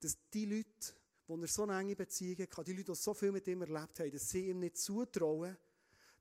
[0.00, 0.94] dass die Leute,
[1.28, 4.00] die er so eine enge Beziehung hatte, die Leute, die so viel mit ihm erlebt
[4.00, 5.56] haben, dass sie ihm nicht zutrauen,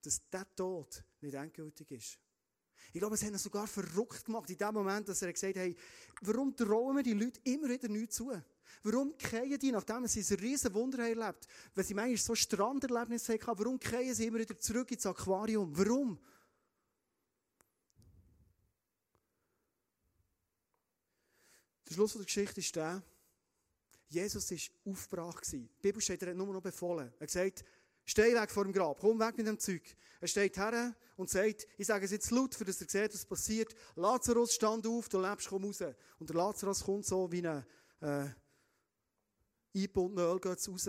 [0.02, 2.19] dass der Tod nicht endgültig ist.
[2.93, 5.76] Ich glaube, es hat ihn sogar verrückt gemacht in dem Moment, dass er gesagt hat,
[6.21, 8.32] warum trauen wir die Leute immer wieder nichts zu?
[8.84, 13.60] Warum kehren die, nachdem sie ein riesen Wunder erlebt, wenn sie manchmal so Stranderlebnisse hatten,
[13.60, 15.78] warum kehren sie immer wieder zurück ins Aquarium?
[15.78, 16.19] Warum?
[21.91, 23.04] Der Schluss der Geschichte ist der,
[24.08, 25.45] Jesus war aufgebracht.
[25.51, 27.12] Die Bibel steht, er hat nur noch befohlen.
[27.19, 27.65] Er hat gesagt,
[28.06, 29.84] steh weg vor dem Grab, komm weg mit dem Zeug.
[30.21, 33.25] Er steht her und sagt, ich sage es jetzt laut, für dass ihr seht, was
[33.25, 33.75] passiert.
[33.97, 35.84] Lazarus, stand auf, du lebst, komm raus.
[36.17, 37.65] Und der Lazarus kommt so wie ein,
[37.99, 38.30] äh,
[39.75, 40.88] eingebundener Öl geht raus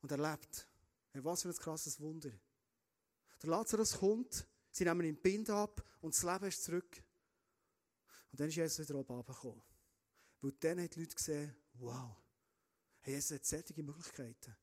[0.00, 0.66] und er lebt.
[1.12, 2.30] Was für ein krasses Wunder.
[3.42, 7.02] Der Lazarus kommt, sie nehmen ihn Bind ab und das Leben ist zurück.
[8.32, 9.73] Und dann ist Jesus wieder oben runtergekommen.
[10.44, 12.14] Weil dann haben die Leute gesehen, wow,
[13.02, 14.54] Jesus hat solche Möglichkeiten.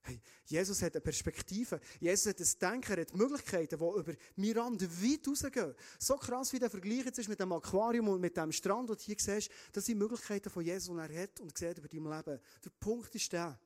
[0.00, 1.78] Hey, Jesus hat eine Perspektive.
[2.00, 5.74] Jesus hat ein Denken, hat Möglichkeiten, die über Miranda weit rausgehen.
[5.98, 8.96] So krass, wie der Vergleich jetzt ist mit dem Aquarium und mit dem Strand, den
[8.96, 12.04] du hier siehst, das sind Möglichkeiten von Jesus, die er hat und sieht über dein
[12.04, 12.40] Leben.
[12.64, 13.60] Der Punkt ist der,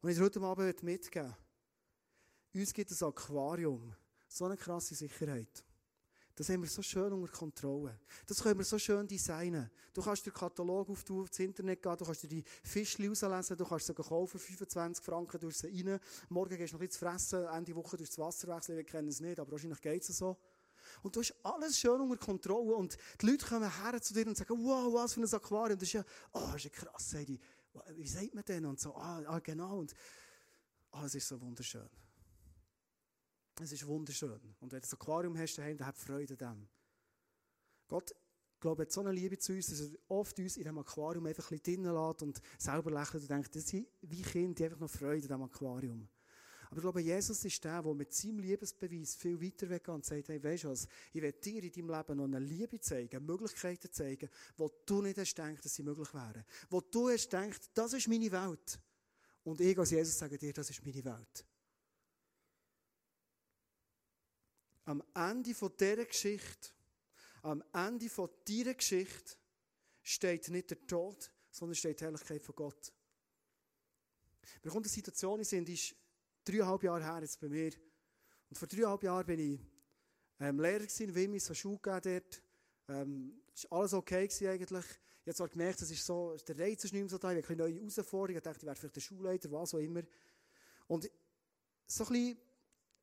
[0.00, 1.34] und ich heute Abend mitgeben
[2.54, 3.92] Uns gibt ein Aquarium
[4.28, 5.64] so eine krasse Sicherheit.
[6.38, 7.98] Das haben wir so schön unter Kontrolle.
[8.24, 9.68] Das können wir so schön designen.
[9.92, 13.64] Du kannst den Katalog auf das Internet gehen, du kannst dir die Fischchen auslesen, du
[13.64, 15.98] kannst sie kaufen, 25 Franken durch sie rein.
[16.28, 19.18] Morgen gehst du noch bisschen zu fressen, Ende Woche durchs Wasser wechseln, wir kennen es
[19.18, 20.36] nicht, aber wahrscheinlich geht es so.
[21.02, 24.36] Und du hast alles schön unter Kontrolle und die Leute kommen her zu dir und
[24.36, 25.76] sagen, wow, was für ein Aquarium.
[25.76, 27.40] Das ist ja, oh, das ist ja krass, die,
[27.96, 28.64] wie sagt man denn?
[28.64, 29.80] Und so, ah, ah genau.
[29.80, 29.92] Und,
[30.92, 31.90] ah, es ist so wunderschön.
[33.60, 34.40] Es ist wunderschön.
[34.60, 36.68] Und wenn du ein Aquarium hast, dann habt Freude an dem.
[37.88, 38.14] Gott,
[38.60, 41.50] glaube hat so eine Liebe zu uns, dass er oft uns in diesem Aquarium einfach
[41.50, 44.90] ein bisschen lässt und selber lächelt und denkt, das sind wie Kinder, die einfach noch
[44.90, 46.08] Freude an diesem Aquarium.
[46.70, 50.28] Aber ich glaube, Jesus ist der, der mit seinem Liebesbeweis viel weiter weggeht und sagt,
[50.28, 53.90] hey, weißt du was, ich werde dir in deinem Leben noch eine Liebe zeigen, Möglichkeiten
[53.90, 56.44] zeigen, wo du nicht hast gedacht, dass sie möglich wären.
[56.68, 58.78] Wo du hast gedacht, das ist meine Welt.
[59.44, 61.46] Und ich als Jesus sage dir, das ist meine Welt.
[64.88, 66.70] Am Ende dieser Geschichte,
[67.42, 69.36] am Ende von deiner Geschichte,
[70.02, 72.92] steht nicht der Tod, sondern steht die Herrlichkeit von Gott.
[74.62, 75.94] Wir kommen eine Situation, in die ist
[76.42, 77.70] dreieinhalb Jahre her jetzt bei mir.
[78.48, 79.60] Und vor dreieinhalb Jahren bin ich
[80.40, 82.42] ähm, Lehrer gewesen, Wimmis, so Schule gegeben dort.
[82.88, 84.86] Ähm, ist alles okay gewesen eigentlich.
[84.86, 87.44] Ich habe zwar gemerkt, das ist so, der Reiz ist nicht mehr so da, ich
[87.44, 90.02] habe eine neue Herausforderung, ich dachte, ich wäre vielleicht der Schulleiter, was auch immer.
[90.86, 91.10] Und
[91.86, 92.47] so ein bisschen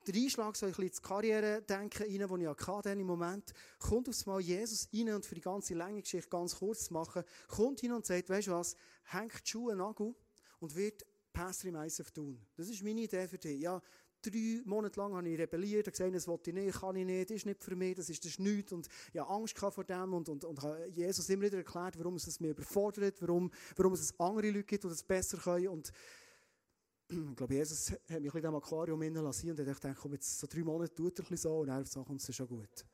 [0.08, 4.26] der Einschlag, so ein bisschen ins Karriere-Denken rein, das ich hatte im Moment, kommt aufs
[4.26, 7.92] Mal Jesus rein und für die ganze lange Geschichte ganz kurz zu machen, kommt hin
[7.92, 10.14] und sagt, weißt du was, hängt die Schuhe Nagel
[10.60, 12.40] und wird Pastor im ISF tun.
[12.56, 13.60] Das ist meine Idee für dich.
[13.60, 13.82] Ja,
[14.22, 17.38] drei Monate lang habe ich rebelliert, gesagt, das wollte ich nicht, kann ich nicht, das
[17.38, 18.72] ist nicht für mich, das ist das nichts.
[18.72, 22.16] Und ich habe Angst vor dem und, und, und habe Jesus immer wieder erklärt, warum
[22.16, 25.68] es mich überfordert, warum, warum es andere Leute gibt, die das besser können.
[25.68, 25.92] Und
[27.08, 30.48] ich glaube, Jesus hat mich bisschen im Aquarium lassen und ich dachte, komm, jetzt so
[30.48, 32.86] drei Monate tut er so und dann kommt es schon gut.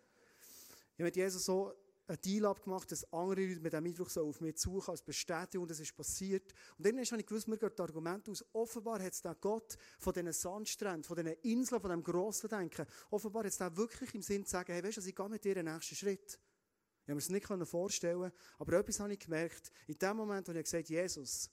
[0.94, 1.74] Ich habe mit Jesus so
[2.08, 5.66] einen Deal abgemacht, dass andere Leute mit diesem Eindruck so auf mich suchen, als Bestätigung,
[5.66, 6.54] das ist passiert.
[6.78, 9.78] Und dann habe ich gewusst, mir geht das Argument aus, offenbar hat es den Gott
[9.98, 14.14] von diesen Sandstränden, von diesen Inseln, von diesem grossen Denken, offenbar hat es den wirklich
[14.14, 16.40] im Sinn zu sagen, hey, weißt du, ich gehe mit dir den nächsten Schritt.
[17.04, 20.52] Ich habe mir das nicht vorstellen aber etwas habe ich gemerkt, in dem Moment, wo
[20.52, 21.50] ich gesagt habe, Jesus,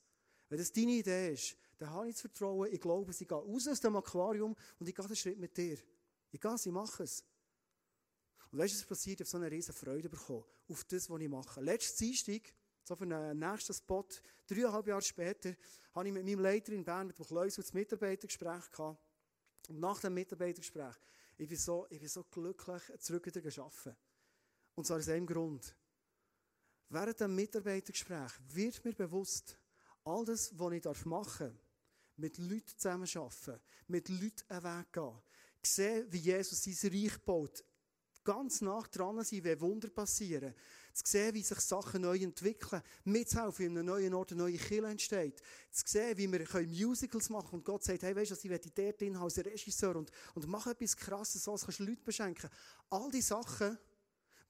[0.49, 3.69] wenn das deine Idee ist, dann habe ich das Vertrauen, ich glaube, ich gehe raus
[3.69, 5.79] aus dem Aquarium und ich gehe den Schritt mit dir.
[6.31, 7.25] Ich gehe, ich mache es.
[8.51, 9.21] Und weißt du, was passiert?
[9.21, 11.61] Ich habe so eine riesen Freude bekommen auf das, was ich mache.
[11.61, 12.43] Letztes Dienstag,
[12.83, 14.07] so für einen nächsten Spot,
[14.47, 15.55] dreieinhalb Jahre später,
[15.95, 19.01] habe ich mit meinem Leiter in Bern, mit dem Kleusel, das Mitarbeitergespräch gehabt.
[19.69, 20.95] Und nach dem Mitarbeitergespräch,
[21.37, 23.97] ich bin so, ich bin so glücklich, zurück wieder arbeiten.
[24.75, 25.77] Und zwar aus einem Grund.
[26.89, 29.59] Während dem Mitarbeitergespräch wird mir bewusst,
[30.05, 31.68] all das, was ich machen darf,
[32.19, 35.23] mit Leuten zusammenarbeiten, mit Leuten einen Weg gehen,
[35.63, 37.65] sehen, wie Jesus sein Reich baut,
[38.25, 40.55] ganz nach dran sein, wie Wunder passieren,
[40.93, 44.59] zu sehen, wie sich Sachen neu entwickeln, mitzuhelfen, wie in einem neuen Ort eine neue
[44.59, 48.51] Kirche entsteht, zu sehen, wie wir Musicals machen und Gott sagt, hey, weißt du, ich
[48.51, 52.51] werde dort drin als Regisseur und, und mach etwas Krasses, so kannst du Leute beschenken.
[52.91, 53.79] All die Sachen,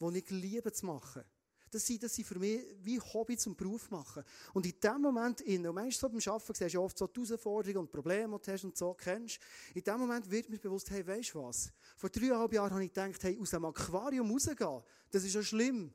[0.01, 1.25] die ich liebe zu machen.
[1.71, 4.23] Das sind, das sind für mich wie Hobby zum Beruf machen.
[4.55, 7.21] Und in dem Moment, in, und manchmal so beim Arbeiten, siehst du oft so die
[7.21, 9.39] Herausforderungen und Probleme, die du hast und so kennst.
[9.75, 11.73] In dem Moment wird mir bewusst, hey, weißt du was?
[11.97, 15.93] Vor dreieinhalb Jahren habe ich gedacht, hey, aus dem Aquarium rausgehen, das ist ja schlimm.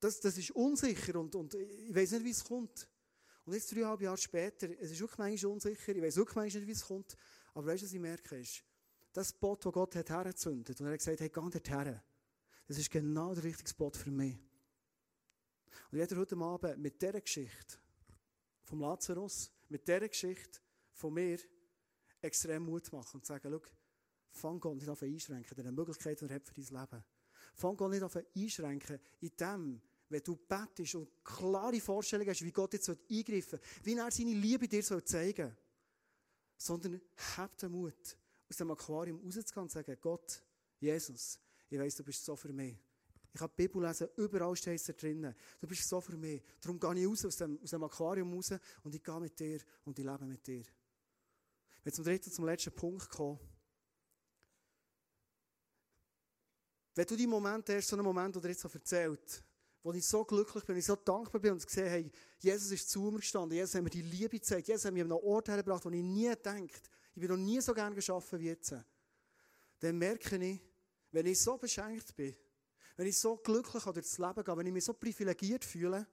[0.00, 2.88] Das, das ist unsicher und, und ich weiß nicht, wie es kommt.
[3.44, 6.68] Und jetzt dreieinhalb Jahre später, es ist wirklich manchmal unsicher, ich weiß wirklich manchmal nicht,
[6.68, 7.16] wie es kommt.
[7.54, 8.62] Aber weißt du, was ich merke, ist,
[9.12, 12.04] das Boot, das Gott hat hergezündet, und er hat gesagt, hey, geh dort her.
[12.68, 14.36] Es ist genau der richtige Spot für mich.
[15.90, 17.78] Und jeder heute Abend mit dieser Geschichte
[18.64, 20.60] vom Lazarus, mit dieser Geschichte
[20.92, 21.38] von mir,
[22.20, 23.70] extrem Mut machen und sagen, schau,
[24.30, 27.04] fang Gott nicht an einschränken, diese Möglichkeit, die er hat für dein Leben.
[27.54, 32.52] Fang Gott nicht an einschränken in dem, wenn du bettest und klare Vorstellungen hast, wie
[32.52, 35.56] Gott jetzt eingreifen soll, wie er seine Liebe dir zeigen soll.
[36.58, 37.00] Sondern
[37.36, 38.16] hab den Mut,
[38.48, 40.42] aus dem Aquarium rauszugehen und zu sagen, Gott,
[40.78, 42.76] Jesus, ich weiss, du bist so für mich.
[43.36, 45.34] Ich habe die Bibel lesen, überall steht es da drinnen.
[45.60, 46.42] Du bist so für mich.
[46.58, 49.60] Darum gehe ich raus aus dem, aus dem Aquarium raus und ich gehe mit dir
[49.84, 50.64] und ich lebe mit dir.
[51.84, 53.38] Wenn zum dritten, zum letzten Punkt kommen.
[56.94, 59.44] Wenn du die Moment hast, so einen Moment, den er jetzt so erzählt,
[59.82, 63.02] wo ich so glücklich bin, ich so dankbar bin und gesehen hey, Jesus ist zu
[63.02, 65.84] mir gestanden, Jesus hat mir die Liebe gezeigt, Jesus hat mich an einen Ort hergebracht,
[65.84, 68.74] wo ich nie denkt, ich bin noch nie so gern geschaffen wie jetzt.
[69.80, 70.58] Dann merke ich,
[71.10, 72.34] wenn ich so beschenkt bin,
[72.96, 76.06] wenn ich so glücklich durch das Leben gehe, wenn ich mich so privilegiert fühle,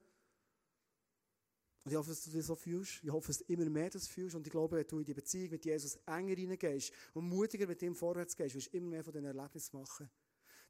[1.84, 3.04] und ich hoffe, dass du dich so fühlst.
[3.04, 4.34] Ich hoffe, dass du immer mehr das fühlst.
[4.34, 7.82] Und ich glaube, wenn du in die Beziehung mit Jesus enger reingehst und mutiger mit
[7.82, 10.10] ihm vorwärts gehst, wirst du immer mehr von diesen Erlebnissen machen.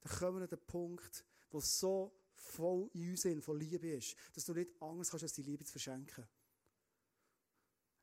[0.01, 4.45] Dann kommen wir an den Punkt, wo so voll in uns von Liebe ist, dass
[4.45, 6.27] du nicht Angst hast, als die Liebe zu verschenken.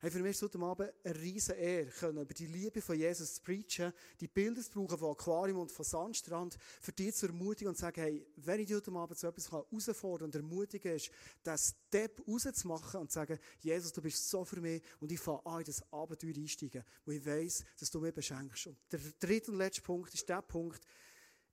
[0.03, 2.97] Hey, für mich ist es heute Abend eine riesige Ehre, können über die Liebe von
[2.97, 7.27] Jesus zu preachen, die Bilder zu brauchen von Aquarium und von Sandstrand, für dich zu
[7.27, 10.95] ermutigen und zu sagen, hey, wenn ich dich heute Abend zu etwas herausfordern und ermutigen
[10.95, 11.11] ist,
[11.45, 15.45] den Step rauszumachen und zu sagen, Jesus, du bist so für mich und ich fange
[15.45, 18.65] an, in das Abenteuer einsteigen, wo ich weiss, dass du mich beschenkst.
[18.65, 20.83] Und der dritte und letzte Punkt ist der Punkt,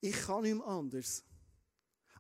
[0.01, 1.23] ich kann nicht mehr anders,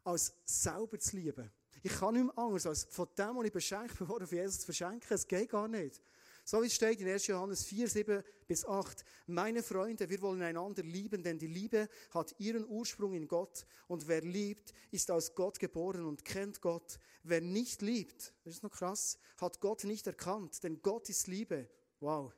[0.05, 1.51] als selber zu lieben.
[1.83, 4.67] Ich kann nicht mehr anders, als von dem, was ich beschenkt bin, von Jesus zu
[4.67, 5.07] verschenken.
[5.09, 6.03] Es geht gar nicht.
[6.49, 7.27] So wie es steht in 1.
[7.27, 9.05] Johannes 4, 7 bis 8.
[9.27, 13.67] Meine Freunde, wir wollen einander lieben, denn die Liebe hat ihren Ursprung in Gott.
[13.87, 17.01] Und wer liebt, ist aus Gott geboren und kennt Gott.
[17.23, 21.69] Wer nicht liebt, das ist noch krass, hat Gott nicht erkannt, denn Gott ist Liebe.
[22.01, 22.33] Wow.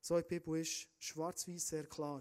[0.00, 2.20] So die Bibel ist schwarz-weiß sehr klar.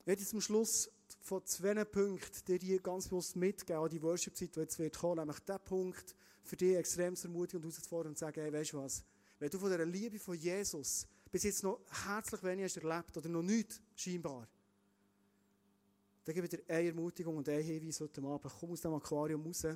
[0.00, 0.90] Ich werde zum Schluss
[1.22, 5.38] von zwei Punkten dir die ganz bewusst mitgeben, an die Worship-Zeit, die jetzt wird nämlich
[5.40, 8.78] der Punkt, für dich extrem zu ermutigen und herauszufordern und zu sagen, hey, weißt du
[8.78, 9.04] was?
[9.38, 13.28] Wenn du von der Liebe von Jesus bis jetzt noch herzlich wenig hast erlebt oder
[13.28, 14.46] noch nichts, scheinbar,
[16.24, 18.52] dann gebe ich dir eine Ermutigung und einen Hinweis heute Abend.
[18.60, 19.66] Komm aus dem Aquarium raus.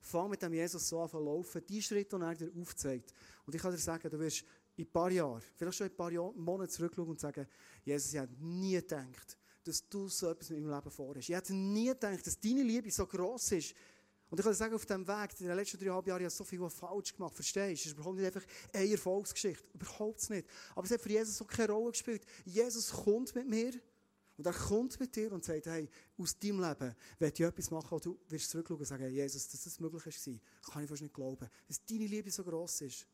[0.00, 3.12] Fang mit dem Jesus so an zu laufen, die Schritte, die er dir aufzeigt.
[3.46, 4.44] Und ich kann dir sagen, du wirst
[4.76, 7.46] in ein paar Jahren, vielleicht schon in ein paar Monaten zurückschauen und sagen,
[7.84, 11.28] Jesus, ich habe nie gedacht, dass du so etwas mit meinem Leben vorhast.
[11.28, 13.74] Ich hätte nie gedacht, dass deine Liebe so gross ist,
[14.32, 16.44] und ich kann sagen, auf diesem Weg, in den letzten dreieinhalb Jahren, ich habe so
[16.44, 17.34] viel falsch gemacht.
[17.34, 17.72] Verstehst du?
[17.74, 18.42] Es ist überhaupt nicht einfach
[18.72, 19.62] eine Erfolgsgeschichte.
[19.74, 20.48] Überhaupt nicht.
[20.74, 22.24] Aber es hat für Jesus so keine Rolle gespielt.
[22.46, 23.74] Jesus kommt mit mir.
[24.38, 27.90] Und er kommt mit dir und sagt, hey, aus deinem Leben werde ich etwas machen,
[27.90, 30.40] wo du wirst zurückschauen und sagen, hey, Jesus, dass das möglich war,
[30.72, 31.46] kann ich fast nicht glauben.
[31.68, 33.06] Dass deine Liebe so gross ist.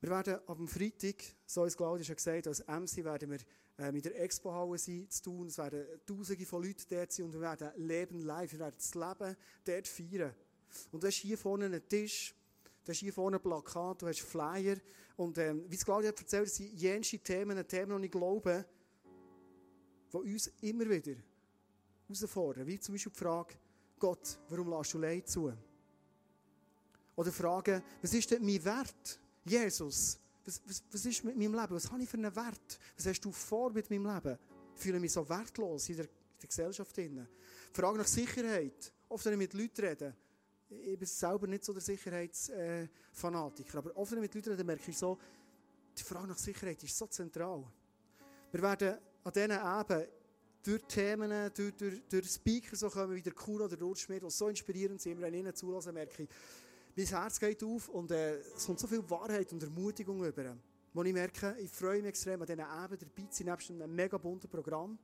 [0.00, 1.14] Wir werden am Freitag,
[1.46, 3.38] so ist Claudia schon gesagt, als MC werden wir
[3.78, 5.46] äh, mit der Expo-Halle sein, zu tun.
[5.48, 8.94] Es werden Tausende von Leuten dort sein und wir werden Leben live, wir werden das
[8.94, 10.34] Leben dort feiern.
[10.90, 12.34] Und du hast hier vorne einen Tisch,
[12.84, 14.76] du hast hier vorne ein Plakat, du hast Flyer
[15.16, 18.64] und ähm, wie es Claudia hat erzählt, sind jenste Themen, Themen, die ich glaube,
[20.12, 21.16] die uns immer wieder
[22.08, 22.66] herausfordern.
[22.66, 23.54] Wie zum Beispiel die Frage,
[23.98, 25.52] Gott, warum lässt du Leid zu?
[27.14, 29.20] Oder Frage, was ist denn mein Wert?
[29.44, 31.74] Jesus, was, was, was ist mit meinem Leben?
[31.74, 32.78] Was habe ich für einen Wert?
[32.96, 34.38] Was hast du vor mit meinem Leben?
[34.74, 36.96] Ich fühle mich so wertlos in der, in der Gesellschaft.
[36.96, 37.26] Die
[37.72, 38.92] Frage nach Sicherheit.
[39.08, 40.16] Oft, wenn ich mit Leuten rede,
[40.68, 44.90] ich bin selber nicht so der Sicherheitsfanatiker, aber oft, wenn ich mit Leuten rede, merke
[44.90, 45.18] ich so,
[45.96, 47.62] die Frage nach Sicherheit ist so zentral.
[48.50, 50.06] Wir werden an diesen Eben
[50.62, 54.30] durch Themen, durch, durch, durch Speaker so kommen, wie der Kuno oder der Urschmidt, die
[54.30, 56.28] so inspirierend sind, wenn ich ihnen zulassen, merke ich,
[56.94, 60.56] mein Herz geht auf und äh, es kommt so viel Wahrheit und Ermutigung über.
[60.92, 63.94] Wo ich merke, ich freue mich extrem an diesen Abend dabei zu sein, nebst einem
[63.94, 64.98] mega bunten Programm,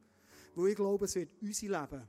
[0.55, 2.09] wo ich glaube, es wird unser Leben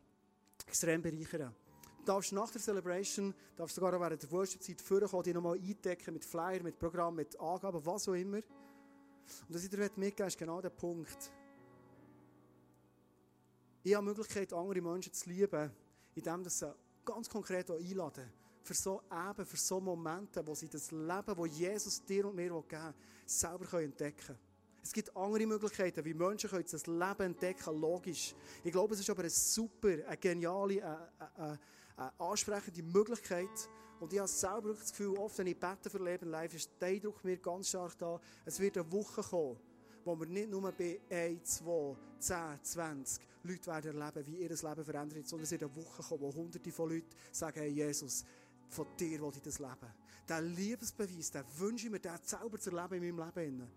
[0.68, 1.56] extrem bereichern.
[2.00, 6.26] Du darfst nach der Celebration, darfst sogar während der Worship-Zeit vorkommen, dich nochmal eindecken mit
[6.26, 8.38] Flyer, mit Programm, mit Angaben, was auch immer.
[8.38, 8.44] Und
[9.56, 11.32] was ich dir mitgeben ist genau der Punkt.
[13.84, 15.72] Ich habe die Möglichkeit, andere Menschen zu lieben,
[16.16, 16.74] indem sie
[17.06, 18.39] ganz konkret einladen
[18.70, 22.50] für so Eben, für so Momente, wo sie das Leben, wo Jesus dir und mir
[22.50, 22.94] geben will,
[23.26, 24.40] selber entdecken können.
[24.84, 28.36] Es gibt andere Möglichkeiten, wie Menschen können das Leben entdecken, logisch.
[28.64, 31.60] Ich glaube, es ist aber eine super, eine geniale, eine, eine,
[31.98, 33.70] eine ansprechende Möglichkeit.
[34.00, 36.90] Und ich habe selber das Gefühl, oft, wenn ich bete für Leben live, ist der
[36.90, 39.58] Eindruck mir ganz stark da, es wird eine Woche kommen,
[40.06, 44.86] wo wir nicht nur bei 1, 2, 10, 20 Leute werden erleben, wie ihr Leben
[44.86, 48.26] verändert, sondern es wird eine Woche kommen, wo hunderte von Leuten sagen, hey Jesus,
[48.70, 49.94] von dir will ich das Leben.
[50.28, 53.68] Der Liebesbeweis, den wünsche ich mir, den selber zu erleben in meinem Leben.